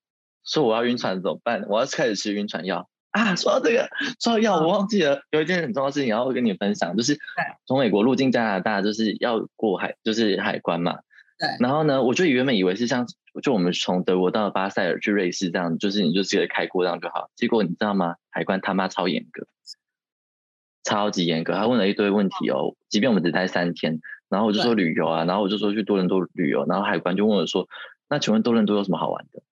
[0.44, 1.64] 说我要晕船怎么办？
[1.68, 3.36] 我要开始吃晕船药啊！
[3.36, 3.86] 说到这个，
[4.18, 7.18] 说到药，我忘记了有一件很重要的事情，然后跟你分享，就是
[7.66, 11.00] 从美国入境加拿大就是要过海，就是海关嘛。
[11.38, 11.48] 对。
[11.60, 13.06] 然后呢，我就原本以为是像
[13.42, 17.30] 就我们从德国到巴塞尔去瑞士这样，就是你就直接开过这样就好。
[17.36, 18.14] 结果你知道吗？
[18.30, 19.46] 海关他妈超严格。
[20.88, 22.74] 超级严格，他问了一堆问题哦。
[22.88, 27.68] 即便我们只待三天，然后我就说旅游啊，然后我就说去多伦多旅游，然后海关就问我说
[28.08, 29.42] ：“那请问多伦多有什么好玩的？”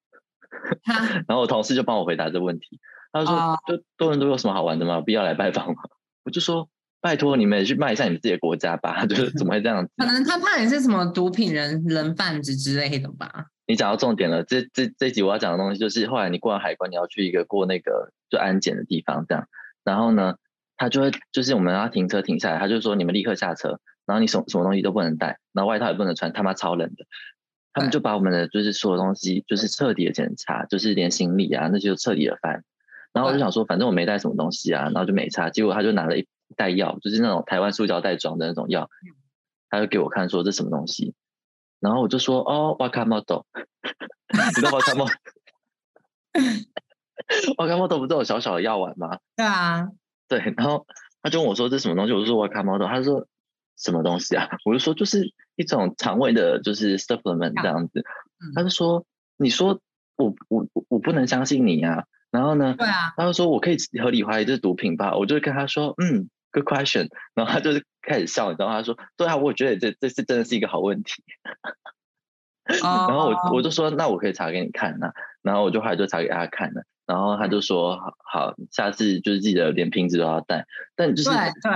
[1.28, 2.80] 然后我同事就帮我回答这问题，
[3.12, 5.02] 他就说：“就多伦多有什么好玩的吗？
[5.02, 5.74] 必要来拜访吗？”
[6.24, 6.70] 我就说
[7.02, 9.04] ：“拜托你们去卖一下你们自己的国家吧。
[9.06, 9.92] ”就是怎么会这样子？
[9.98, 13.46] 可能他怕你是什么毒品人人贩子之类的吧？
[13.66, 19.46] 你讲到重点了，这这这集我要讲的东西就是，后来你过完海关，你要去一个过那个就安检的地方，这样，
[19.84, 20.36] 然后呢？
[20.76, 27.04] 他就会就是我们要停车停下来，他就说你们立刻下车，然后你什什么东西都不能带，然后外套也不能穿，他妈超冷的。
[27.72, 32.64] 他们就把我们的就是所有东西就是彻底的检查，就是连行李啊那些都彻底的翻。
[33.12, 35.50] 然后我就想说，反正我没带什么东西啊，然后就没差。
[35.50, 38.88] 结果他就拿了一袋药，就是那种台湾塑胶袋装的那种药，
[39.68, 41.14] 他就给我看说这什么东西。
[41.78, 43.44] 然后我就说哦，瓦卡莫豆，
[44.32, 45.06] 你知道瓦卡莫？
[47.58, 49.18] 瓦卡莫豆不是有小小的药丸吗？
[49.36, 49.88] 对啊。
[50.28, 50.86] 对，然后
[51.22, 53.26] 他就问我说：“这什么东西？”我就说：“我卡 model。”他说
[53.78, 58.04] ：“什么东西啊？” 我就说：“就是一种肠胃的，就是 supplement 这样子。
[58.54, 59.04] 他就说
[59.38, 59.80] ：“你说
[60.16, 62.74] 我我我不能相信你啊。”然后呢？
[62.78, 63.14] 对啊。
[63.16, 68.74] 他就说：“我可以合理怀疑这是毒品吧？”我就跟他说：“嗯，good question。”然后他就是开始笑，你知道吗？
[68.76, 71.22] 他说：“对啊，我觉得这这是真的是一个好问题。
[72.82, 75.12] ”然后我我就说：“那我可以查给你看呐。”
[75.42, 76.82] 然后我就后来就查给他看了。
[77.06, 80.66] 然后他就说：“好，好，下次就是记得连瓶子都要带。”
[80.96, 81.72] 但就是对对，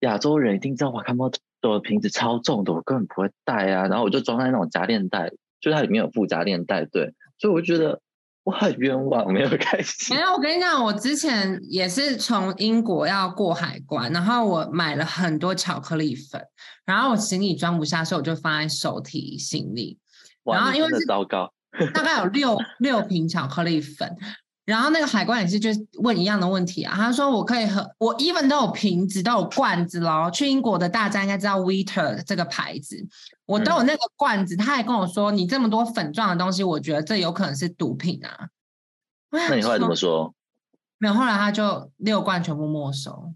[0.00, 3.86] 亚洲人一定知道哇，看莫的瓶子超重的，我根本不会带啊。
[3.86, 7.14] 然后我就装在那种夹链袋，就它里面有附夹链袋，对。
[7.38, 8.00] 所以我就觉得
[8.42, 10.16] 我很冤枉，没有开心。
[10.16, 16.42] 没有，我跟你讲，我之前也是从英国要过海关，然后我买了很多巧克力粉，
[16.84, 19.98] 然后我行李装不下，所以我就放在手提行李。
[20.44, 21.52] 然后因为是糟糕，
[21.94, 24.16] 大概有六六瓶巧克力粉。
[24.64, 30.30] 然后那个海关也是就问一样的问题啊，他说我可以喝，我 even 都有瓶子都有罐子喽。
[30.30, 33.04] 去英国的大家应该知道 Water 这个牌子，
[33.44, 34.54] 我都有那个罐子。
[34.56, 38.48] 他还跟我说，你这么多粉状的东西，我觉得这有可能是毒品啊。
[39.32, 40.32] 那你后来怎么说？
[40.98, 43.32] 没有，后来他就六罐全部没收，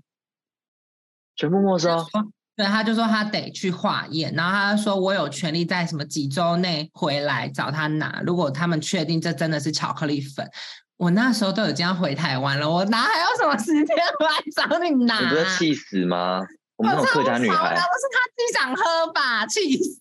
[1.34, 2.06] 全部没收。
[2.54, 10.48] 对，他就说他得去化验，然后他说我有权利在什么几周内回来找他拿，如果他们确定这真的是巧克力粉。
[10.96, 15.20] 我那时候都已经要回台湾了，我哪还有什么时间回来找你拿？
[15.24, 16.40] 你不是气死吗？
[16.76, 19.46] 我们那种客家女孩，不是他自己想喝吧？
[19.46, 20.00] 气死！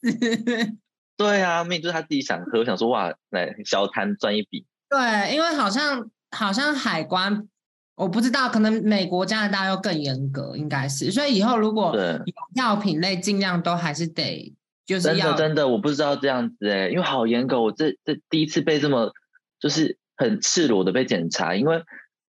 [1.17, 4.65] 对啊，命就是他自己想喝，想说哇，来小摊赚一笔。
[4.89, 7.47] 对，因为好像好像海关，
[7.95, 11.11] 我不知道，可能美国、加拿大又更严格，应该是。
[11.11, 14.53] 所以以后如果有药品类，尽量都还是得
[14.85, 19.11] 就是要真的真的，我不知道这样子哎，因为好严格，我这这第一次被这么
[19.59, 19.97] 就是。
[20.15, 21.83] 很赤裸的被检查，因为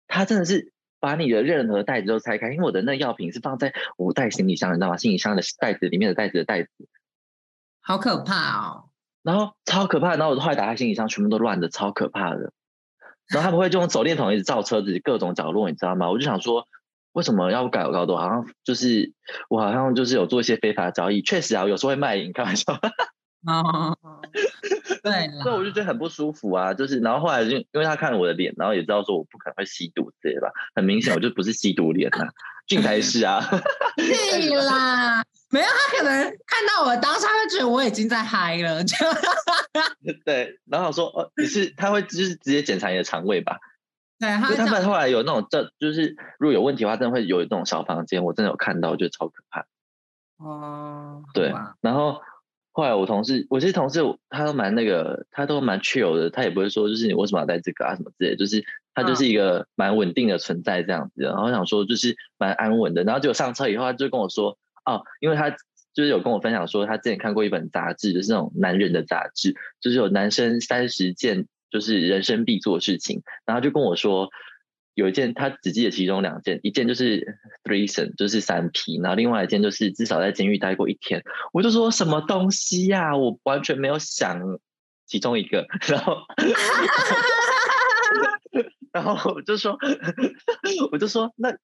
[0.08, 4.98] 他真的是把你的任何袋子都拆开，因为我的那药品是放在五袋行李箱，你知道吗？
[4.98, 6.70] 行李箱的袋子里面的袋子的袋子，
[7.82, 8.90] 好可怕哦！
[9.22, 12.54] 然后超可怕，然后我后来打开行李箱，全部都乱的，超可怕的。
[13.28, 16.12] 然后他们会就用手电筒一直照车子各种角落，你知道吗？
[16.12, 16.68] 我就想说，
[17.12, 18.16] 为什么要改高度？
[18.16, 19.14] 好像就是
[19.50, 22.80] 我好像就是有做一些非法交易，确实啊，有时候会卖淫，开玩笑。
[23.48, 23.98] 哦，
[25.04, 32.28] 对， 所以我就觉得很不舒服啊，就是，然后后来就因为他看了我的脸，然后也知道说我不可能会吸毒之类吧，很明显我就不是吸毒脸呐，
[32.66, 33.42] 俊才是啊，
[34.02, 38.96] 是啦，没有他可能看到我当下会觉得我已经在嗨了，就
[40.26, 43.60] 对，然后说哦你是他会就是直接检查你的肠胃吧，
[44.20, 49.66] 对，他们后来有那种这就是如果有问题的话，真的会有那种小房间，我真的有看到，我觉得超可怕，
[50.38, 52.22] 哦，对，然后。
[52.76, 61.24] 后来我同事，我其实同事他都蛮那个，他都蛮 chill 的，他也不会说就是你为什么要带这个啊什么之类，就是他就是一个蛮稳定的存在这样子。
[61.24, 74.30] 然后想说就是蛮安稳的，然后结果上车以后他就跟我说，哦，因为他就是有跟我分享说他之前看过一本杂志，就是那种男人的杂志，就是有男生三十件就是人生必做的事情，然后就跟我说。
[74.96, 81.22] 有一件，他只记得其中两件，一件就是 threesome，就是三 P，然后另外一件就是至少在监狱待过一天。
[81.54, 84.42] 我就说什么东西呀，我完全没有想
[85.06, 86.18] 其中一个，然后，
[88.92, 89.78] 然后我就说，
[90.92, 91.56] 我就说那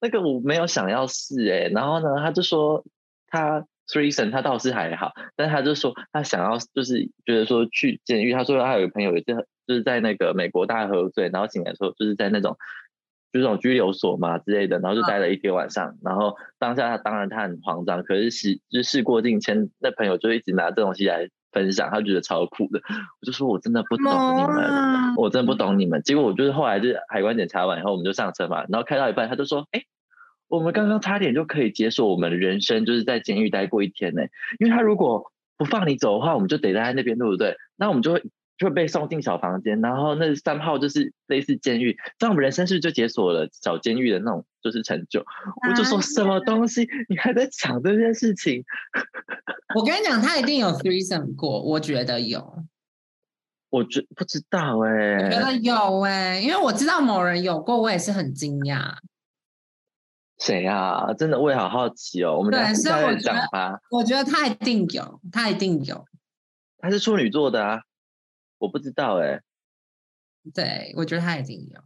[0.00, 2.84] 那个我没有想要试哎，然后呢，他就说
[3.26, 9.46] 他 threesome 他倒是还好，但他就说他想要就是觉得说去监狱，他说他有个朋友也是。
[9.68, 12.56] 就是在那个美国大喝醉，然后醒来时候就是在那种，
[13.30, 15.98] 就是那种拘留所嘛之类的，然后就待了一天晚上。
[16.02, 22.80] 然后当下他当然他很慌张，可是事就事过境迁，那朋友就一直拿这东西来分享，他觉得超酷的。
[23.20, 24.06] 我就说我真的不懂
[24.38, 26.00] 你们，我真的不懂你们。
[26.00, 29.82] 结果我就是后来就是海关检查完以后，我们就上车嘛，然后开到一半，他就说：“哎，
[30.48, 34.22] 我们刚刚差点就可以解锁我们的人生，就是在监狱待过一天呢。
[34.58, 37.56] 因为他如果不放你走的话，我们就得待在那边，对不对？
[37.76, 38.22] 那我们就会。”
[38.58, 45.24] 就被送进小房间，然后那三号就是类似监狱，这样我们人生是不是就解锁了小监狱的那种就是成就？
[45.68, 48.64] 我就说什么东西，你还在想这件事情？
[49.78, 52.64] 我跟你讲，他一定有 threesome 过，我觉得有。
[53.70, 58.92] 我觉不知道哎，我觉得有哎，因为我知道某人有过，我也是很惊讶。
[60.38, 61.12] 谁啊？
[61.14, 62.36] 真的我也好好奇哦。
[62.38, 63.78] 我们对，所以我讲吧。
[63.90, 66.04] 我觉得他一定有，他一定有。
[66.78, 67.80] 他是处女座的啊。
[68.60, 69.40] 我不知道哎，
[70.52, 71.80] 对我觉得他一定有，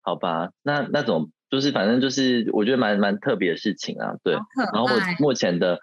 [0.00, 4.32] 好吧，那那种就是反正就是我觉得蛮蛮特别的事情啊，对。
[4.72, 5.78] 然后我目前的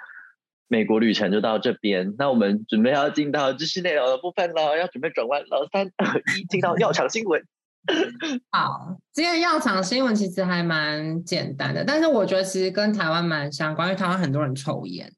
[0.68, 7.46] 美国旅程就到这边，那我们准备要进到知识内容的部分了，要准备转弯了，三二一，进到药厂新闻。
[8.52, 15.12] 好，今天药厂新闻其实还蛮简单的，但是我觉得其实跟台湾蛮相关，因为台湾很多人抽烟。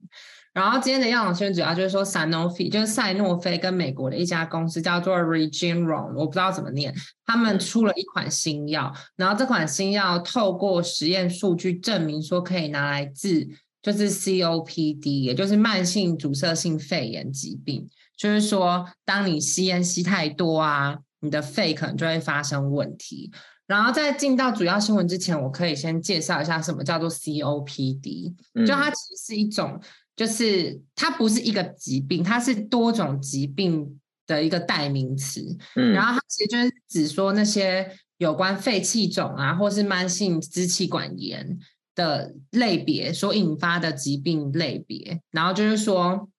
[0.54, 13.48] 然后今天的药厂新闻主要就是说，Sanofi 就是赛诺菲跟美国的一家公司叫做 Regeneron，我不知道怎么念，他们出了一款新药，然后这款新药透过实验数据证明说可以拿来治
[13.82, 23.32] 就是 COPD，也就是慢性阻塞性肺炎疾病，就是说当你吸烟吸太多啊，你的肺可能就会发生问题。
[23.68, 28.34] 然后在进到主要新闻之前，我可以先介绍一下什么叫做 COPD，
[28.66, 29.82] 就它其实是一种。
[30.18, 35.58] 就是它不是一个疾病，它是多种疾病的一个代名词。
[35.76, 41.60] 嗯，然后它其实就是指说那些有关肺气肿啊，或是慢性支气管炎
[41.96, 45.20] 的类别所引发的疾病类别。
[45.32, 46.30] 然后就是说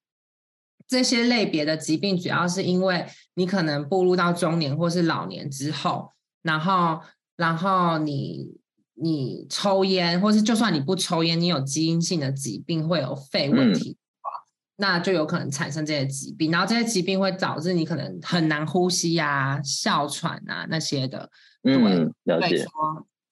[0.89, 7.01] 这些类别的疾病，主要是因为你可能步入到中年或是老年之后，然后
[7.37, 8.59] 然后你。
[8.99, 14.31] 你抽烟，或是就算你不抽烟，你有基因性的疾病会有肺问题的话，
[14.77, 16.51] 那就有可能产生这些疾病。
[16.51, 21.31] 然后这些疾病会导致你可能很难呼吸啊、哮喘啊那些的。
[21.65, 22.65] 嗯，了解。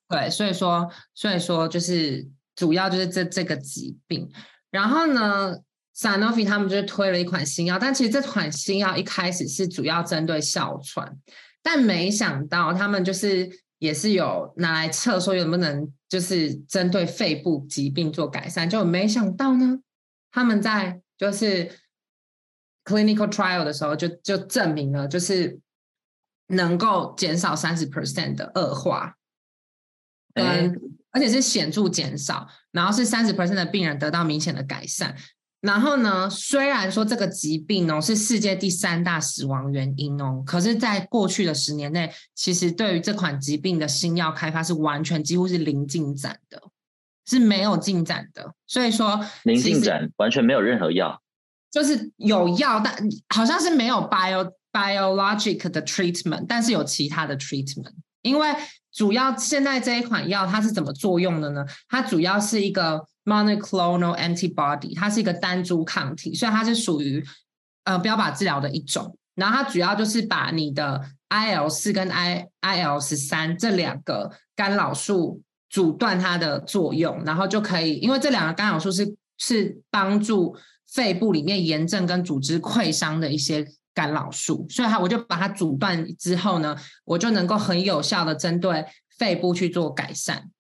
[0.07, 4.31] 对，所以说，所以说就是主要就是这这个疾病。
[4.71, 5.57] 然后呢
[5.97, 11.17] ，Sanofi 他们就是推了一款新药，但其实这款新药一开始是主要针对哮喘，
[11.63, 13.51] 但没想到他们就是。
[13.81, 19.81] 也是有拿来测，说能不能就是针对肺部疾病做改善，就没想到呢，
[20.31, 21.71] 他们在就是
[22.85, 25.61] clinical trial 的时候就就证明了，就是
[26.47, 29.17] 能够减少三十 percent 的恶化，
[30.35, 30.81] 嗯，
[31.11, 35.15] 而且是显著减少，然后是三十 percent 的病人得到明显的改善。
[35.64, 36.29] 然后呢？
[36.29, 46.61] 虽然说这个疾病哦是世界第三大死亡原因哦，可是，在过去的十年内，其实对于这款疾病的新药开发是完全几乎是零进展的，
[47.27, 48.53] 是没有进展的。
[48.66, 51.18] 所以说，零进展，完全没有任何药，
[51.70, 52.94] 就是有药，但
[53.35, 57.94] 好像是没有 bio biologic 的 treatment，但是有其他的 treatment。
[58.20, 58.55] 因为
[58.92, 61.64] 主要现在这一款药它是怎么作用的呢？
[61.88, 63.07] 它主要是一个。
[63.25, 67.25] Monoclonal antibody，它是一个单株抗体，所以它是属于
[67.85, 69.17] 呃标靶治疗的一种。
[69.35, 80.57] 然后它主要就是把你的 IL 四跟 I IL 十三这两个干扰素阻断它的作用，然后就可以，因为这两个干扰素是是帮助
[80.93, 88.85] 肺部里面炎症跟组织溃伤的一些干扰素，所以它我就把它阻断之后呢，我就能够很有效的针对
[89.19, 90.51] 肺部去做改善。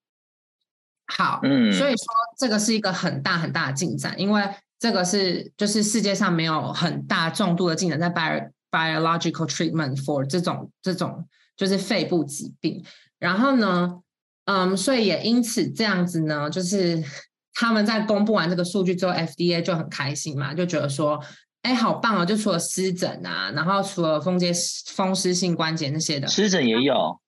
[1.16, 4.42] 好，嗯，所以说这个是一个很大很大的进展，因为
[4.80, 12.84] 这个是就是世界上没有很大重度的进展在 bio biological treatment for 这种这种就是肺部疾病。
[13.20, 14.00] 然后呢，
[14.46, 17.02] 嗯，所以也因此这样子呢，就是
[17.54, 21.22] 他们在公布完这个数据之后，FDA 就很开心嘛，就觉得说，
[21.62, 22.26] 哎，好棒哦！
[22.26, 24.52] 就除了湿疹啊，然后除了风结
[24.96, 27.20] 风湿性关节那些的，湿疹也有，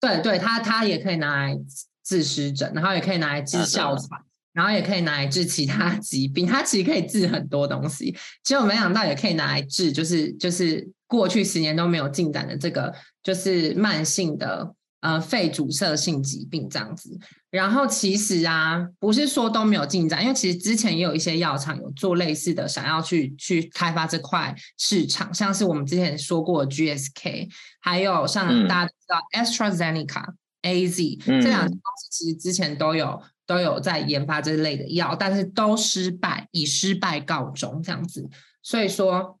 [0.00, 1.58] 对对，它它也可以拿来。
[2.04, 4.20] 治湿疹，然后也可以拿来治哮喘，
[4.52, 6.46] 然后也可以拿来治其他疾病。
[6.46, 17.18] 它其实可以治很多东西，结果没想到也可以拿来治，就是就是过去十年都没有进展的这个，就是慢性的呃肺阻塞性疾病这样子。
[17.50, 27.48] 然后其实啊，不是说都没有进展，因为其实之前也有一些药厂有做类似的，想要去去开发这块市场，像是我们之前说过的 GSK，
[27.80, 30.34] 还有像大家知道 AstraZeneca。
[30.64, 38.28] A Z 这两家公司其实之前都有都有在研发这类的药，但是都失败，以失败告终这样子。
[38.62, 39.38] 所以说，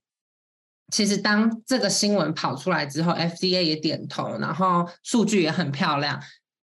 [0.92, 6.22] 其实当这个新闻跑出来之后，F D A 也点头，然后数据也很漂亮。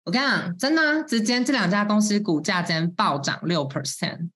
[0.05, 4.29] 我跟你讲，真的，之间这两家公司股价间暴涨六 percent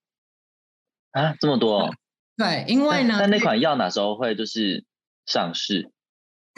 [1.11, 1.93] 啊，这么多？
[2.35, 4.83] 对，因为呢，那那款药哪时候会就是
[5.25, 5.91] 上市？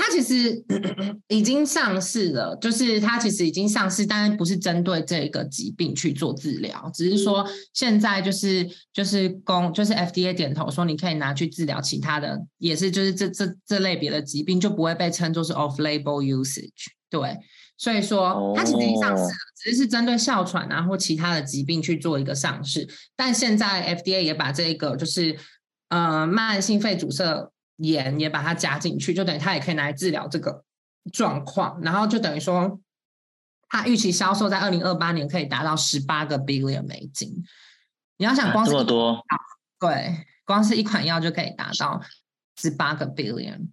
[0.01, 0.63] 它其实
[1.29, 16.87] 已经上市了，就是它其实已经上市，但是不是针对这个疾病去做治疗，只是说现在就是就是公就是 FDA 点头说你可以拿去治疗其他的，也是就是这这这类别的疾病就不会被称作是 off label usage。
[17.07, 17.37] 对，
[17.77, 19.29] 所以说它其实已经上市了，
[19.63, 25.37] 只是是针对哮喘啊或其他的疾病去做一个上市，但现在 FDA 也把这个就是
[25.89, 27.51] 呃慢性肺阻塞。
[27.81, 30.63] 盐也把它加进去，就等于它也可以拿来治疗这个
[31.11, 32.79] 状况，然后就等于说，
[33.67, 37.43] 它预期销售在二零二八年可以达到十八个 billion 美金。
[38.17, 39.25] 你要想光是这么多，
[39.79, 41.99] 对，光是一款药就可以达到
[42.55, 43.69] 十八个 billion，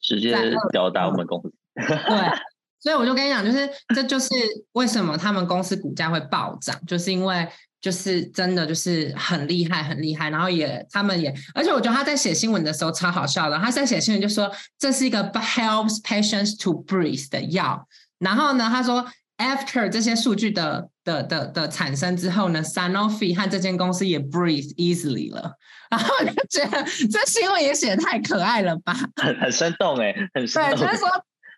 [0.00, 0.34] 直接
[0.72, 1.54] 吊打我们公司。
[1.74, 2.38] 对，
[2.80, 4.28] 所以我就跟你讲，就是这就是
[4.72, 7.48] 为什么他们公司股价会暴涨，就是因为
[7.80, 17.86] 就是真的就是很厉害很厉害，然后也他们也，而且我觉得他在写新闻的时候超好笑的，他在写新闻就说这是一个 helps patients to breathe 的药，
[18.18, 19.06] 然后呢他说
[19.36, 25.52] after 这些数据的的的的产生之后呢，Sanofi 和这间公司也 breathe easily 了，
[25.88, 30.86] 然后就觉得这新闻也写的太可爱了吧，很很生动哎，很生动对，动。
[30.86, 31.08] 就是说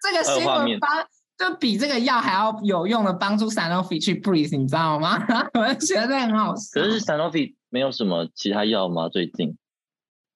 [0.02, 0.90] 这个新闻帮
[1.40, 5.18] 就比这个药还要有用的帮助 Sanofi 去 breathe，你知道吗？
[5.58, 6.82] 我觉得很好笑。
[6.82, 9.08] 可是 Sanofi 没有什么其他药吗？
[9.08, 9.56] 最近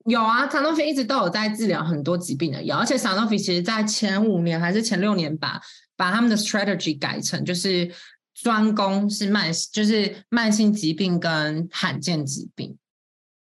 [0.07, 5.61] 有啊，Sanofi 一直都有在治疗很多疾病的药，而且 Sanofi 其实在前五年还是前六年把
[5.95, 7.93] 把他们的 strategy 改成就是
[8.35, 12.79] 专攻是慢，就是慢性疾病跟罕见疾病，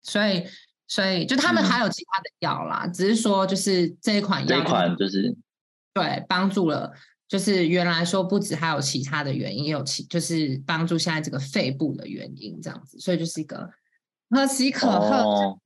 [0.02, 0.46] 所以
[0.88, 5.36] 所以就他们还有其他的药啦，只是说就是这一款药这一款就是
[5.94, 6.92] 对帮助了。
[7.32, 13.70] 就是原来说不止还有其他的原因，也有其就是帮助现在这个肺部的原因这样子，所以就是一个
[14.30, 15.58] 可喜可贺。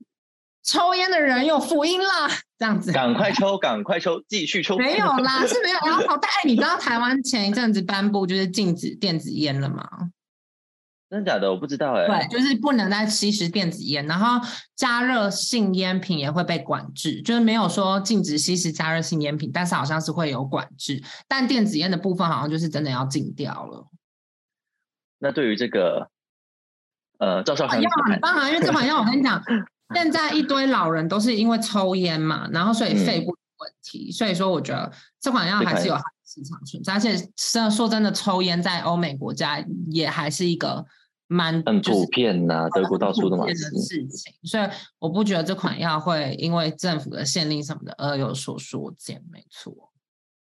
[0.62, 2.92] 抽烟的人有福音啦，这样子。
[2.92, 4.78] 赶快抽，赶快抽，继续抽。
[4.78, 5.78] 没有啦，是没有。
[5.84, 9.90] 然后， 但你知道台湾前一阵子颁布就是禁止电子烟了吗？
[11.10, 11.52] 真的假的？
[11.52, 12.08] 我不知道哎。
[12.08, 14.46] 对，就是不能再吸食电子烟，然后
[14.76, 21.02] 加热性烟品也会被管制，就是没有说禁止吸食加热性烟品，但是好像是会有管制。
[21.28, 23.88] 但电子烟的部分好像就是真的要禁掉了。
[25.20, 26.10] 那对于这个，
[27.20, 29.42] 呃，赵少康，要很棒啊，因为这款药我跟你讲，
[29.94, 34.92] 现在一堆老人都是因为抽烟嘛，然后所以肺部问题，所以说我觉得
[35.22, 35.96] 这款药还是有
[36.36, 40.86] 市场存在，而且说说真的，抽烟在欧美国家也还是一个。
[41.28, 44.70] 蛮很普遍呐，德国到处都是事情，所以
[45.00, 49.92] 我不觉得这款药会因为政府的限令什么的而有所缩减，没错。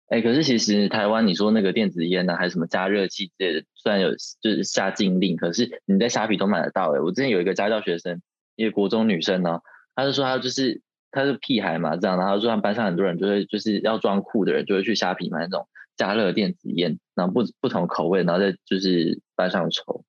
[0.10, 4.10] 哎，可是其实台湾你说那个电子烟呢，还是什么加热器之类的，虽然有
[4.42, 6.94] 就是下禁令，可是你在虾皮都买得到。
[6.94, 8.22] 哎，我之前有一个家教学生，
[8.58, 9.62] 一个国中女生呢，
[9.96, 10.82] 她就说她就是
[11.12, 15.66] 她是屁孩嘛，这样，然后说他班上很多人就会就是要装酷的人就会去虾皮买那种
[15.96, 20.04] 加热电子烟，然后不不同口味，然后再就是班上抽。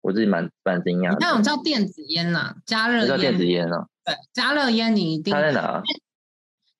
[0.00, 1.16] 我自己蛮蛮惊讶。
[1.18, 3.08] 那种叫电子烟呐，加热烟。
[3.08, 3.86] 叫电子烟啊？
[4.04, 5.32] 对，加热烟你一定。
[5.32, 5.82] 它在哪？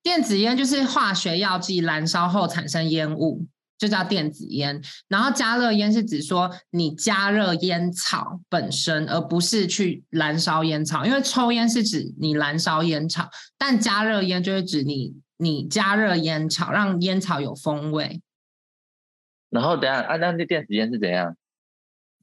[0.03, 3.47] 电子烟就是化学药剂燃烧后产生烟雾，
[3.79, 4.83] 就叫电子烟。
[5.09, 11.07] 然后加热烟是指说你加热烟草本身，而不是去燃烧烟草。
[11.07, 18.21] 因为抽烟是指你燃烧烟草，但加热烟就是指你你加热烟草，让烟草有风味。
[19.55, 21.37] 然后等下啊，那那电子烟是怎样？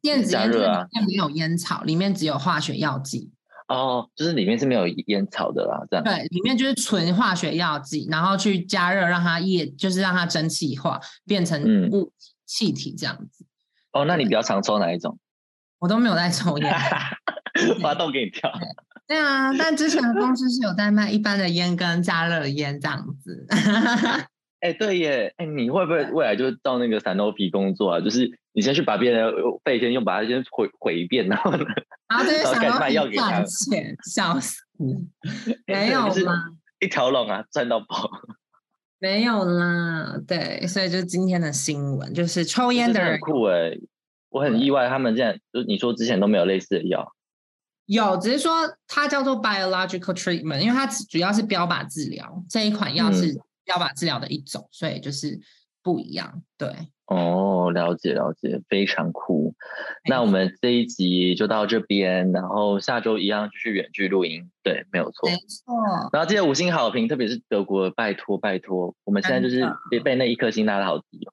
[0.01, 3.32] 电子烟里面没有烟草，里面只有化学药剂。
[3.69, 6.03] 哦，就是里面是没有烟草的啦，这样。
[6.03, 12.11] 对，里面就是纯化学药剂，然后去加热，让它液，就是让它蒸汽化，变成物
[12.45, 13.45] 气体这样子。
[13.93, 15.17] 哦，那你比较常抽哪一种？
[15.79, 16.75] 我都没有在抽烟，
[17.82, 18.51] 发动给你跳。
[19.07, 23.47] 对啊，但之前的公司是有在卖一般的烟跟加热的烟这样子。
[24.62, 27.99] 哎，对耶，哎，你会不会未来就到那个散头皮工作啊？
[27.99, 29.34] 就是你先去把别人
[29.66, 31.66] 肺先用，把它先毁毁一遍，然后呢，
[32.07, 34.62] 然后就是散头皮赚钱，笑死！
[35.66, 36.45] 没有吗？
[36.80, 38.09] 一条龙啊，赚到爆！
[38.99, 43.76] 没有啦，对，所以就今天的新闻就是抽烟的人很酷哎，
[44.30, 47.12] 我很意外，他们现在就你说之前都没有类似的药，
[47.88, 48.53] 有，只是说
[48.88, 53.41] 它叫做 biological treatment，因为它主要是标靶治疗，这一款药是。
[53.72, 55.39] 标靶治疗的一种，所以就是
[55.82, 56.41] 不一样。
[56.57, 56.67] 对，
[57.05, 59.55] 哦，了解了解，非常酷。
[60.09, 64.51] 那我们这一集就到这边，然后下周一样继续远距录音。
[64.61, 66.09] 对，没有错，没错。
[66.11, 68.93] 然后记得五星好评，特别是德国，拜托拜托。
[69.05, 71.32] 我们现在就是被被那一颗星拉的好低哦。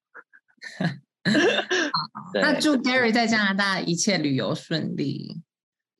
[2.40, 5.42] 那祝 Gary 在加拿大一切旅游顺利。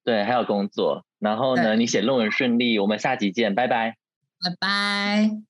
[0.04, 1.04] 对，还有工作。
[1.18, 2.78] 然后呢，你写论文顺利。
[2.78, 3.96] 我们下集见，拜拜，
[4.40, 5.47] 拜拜。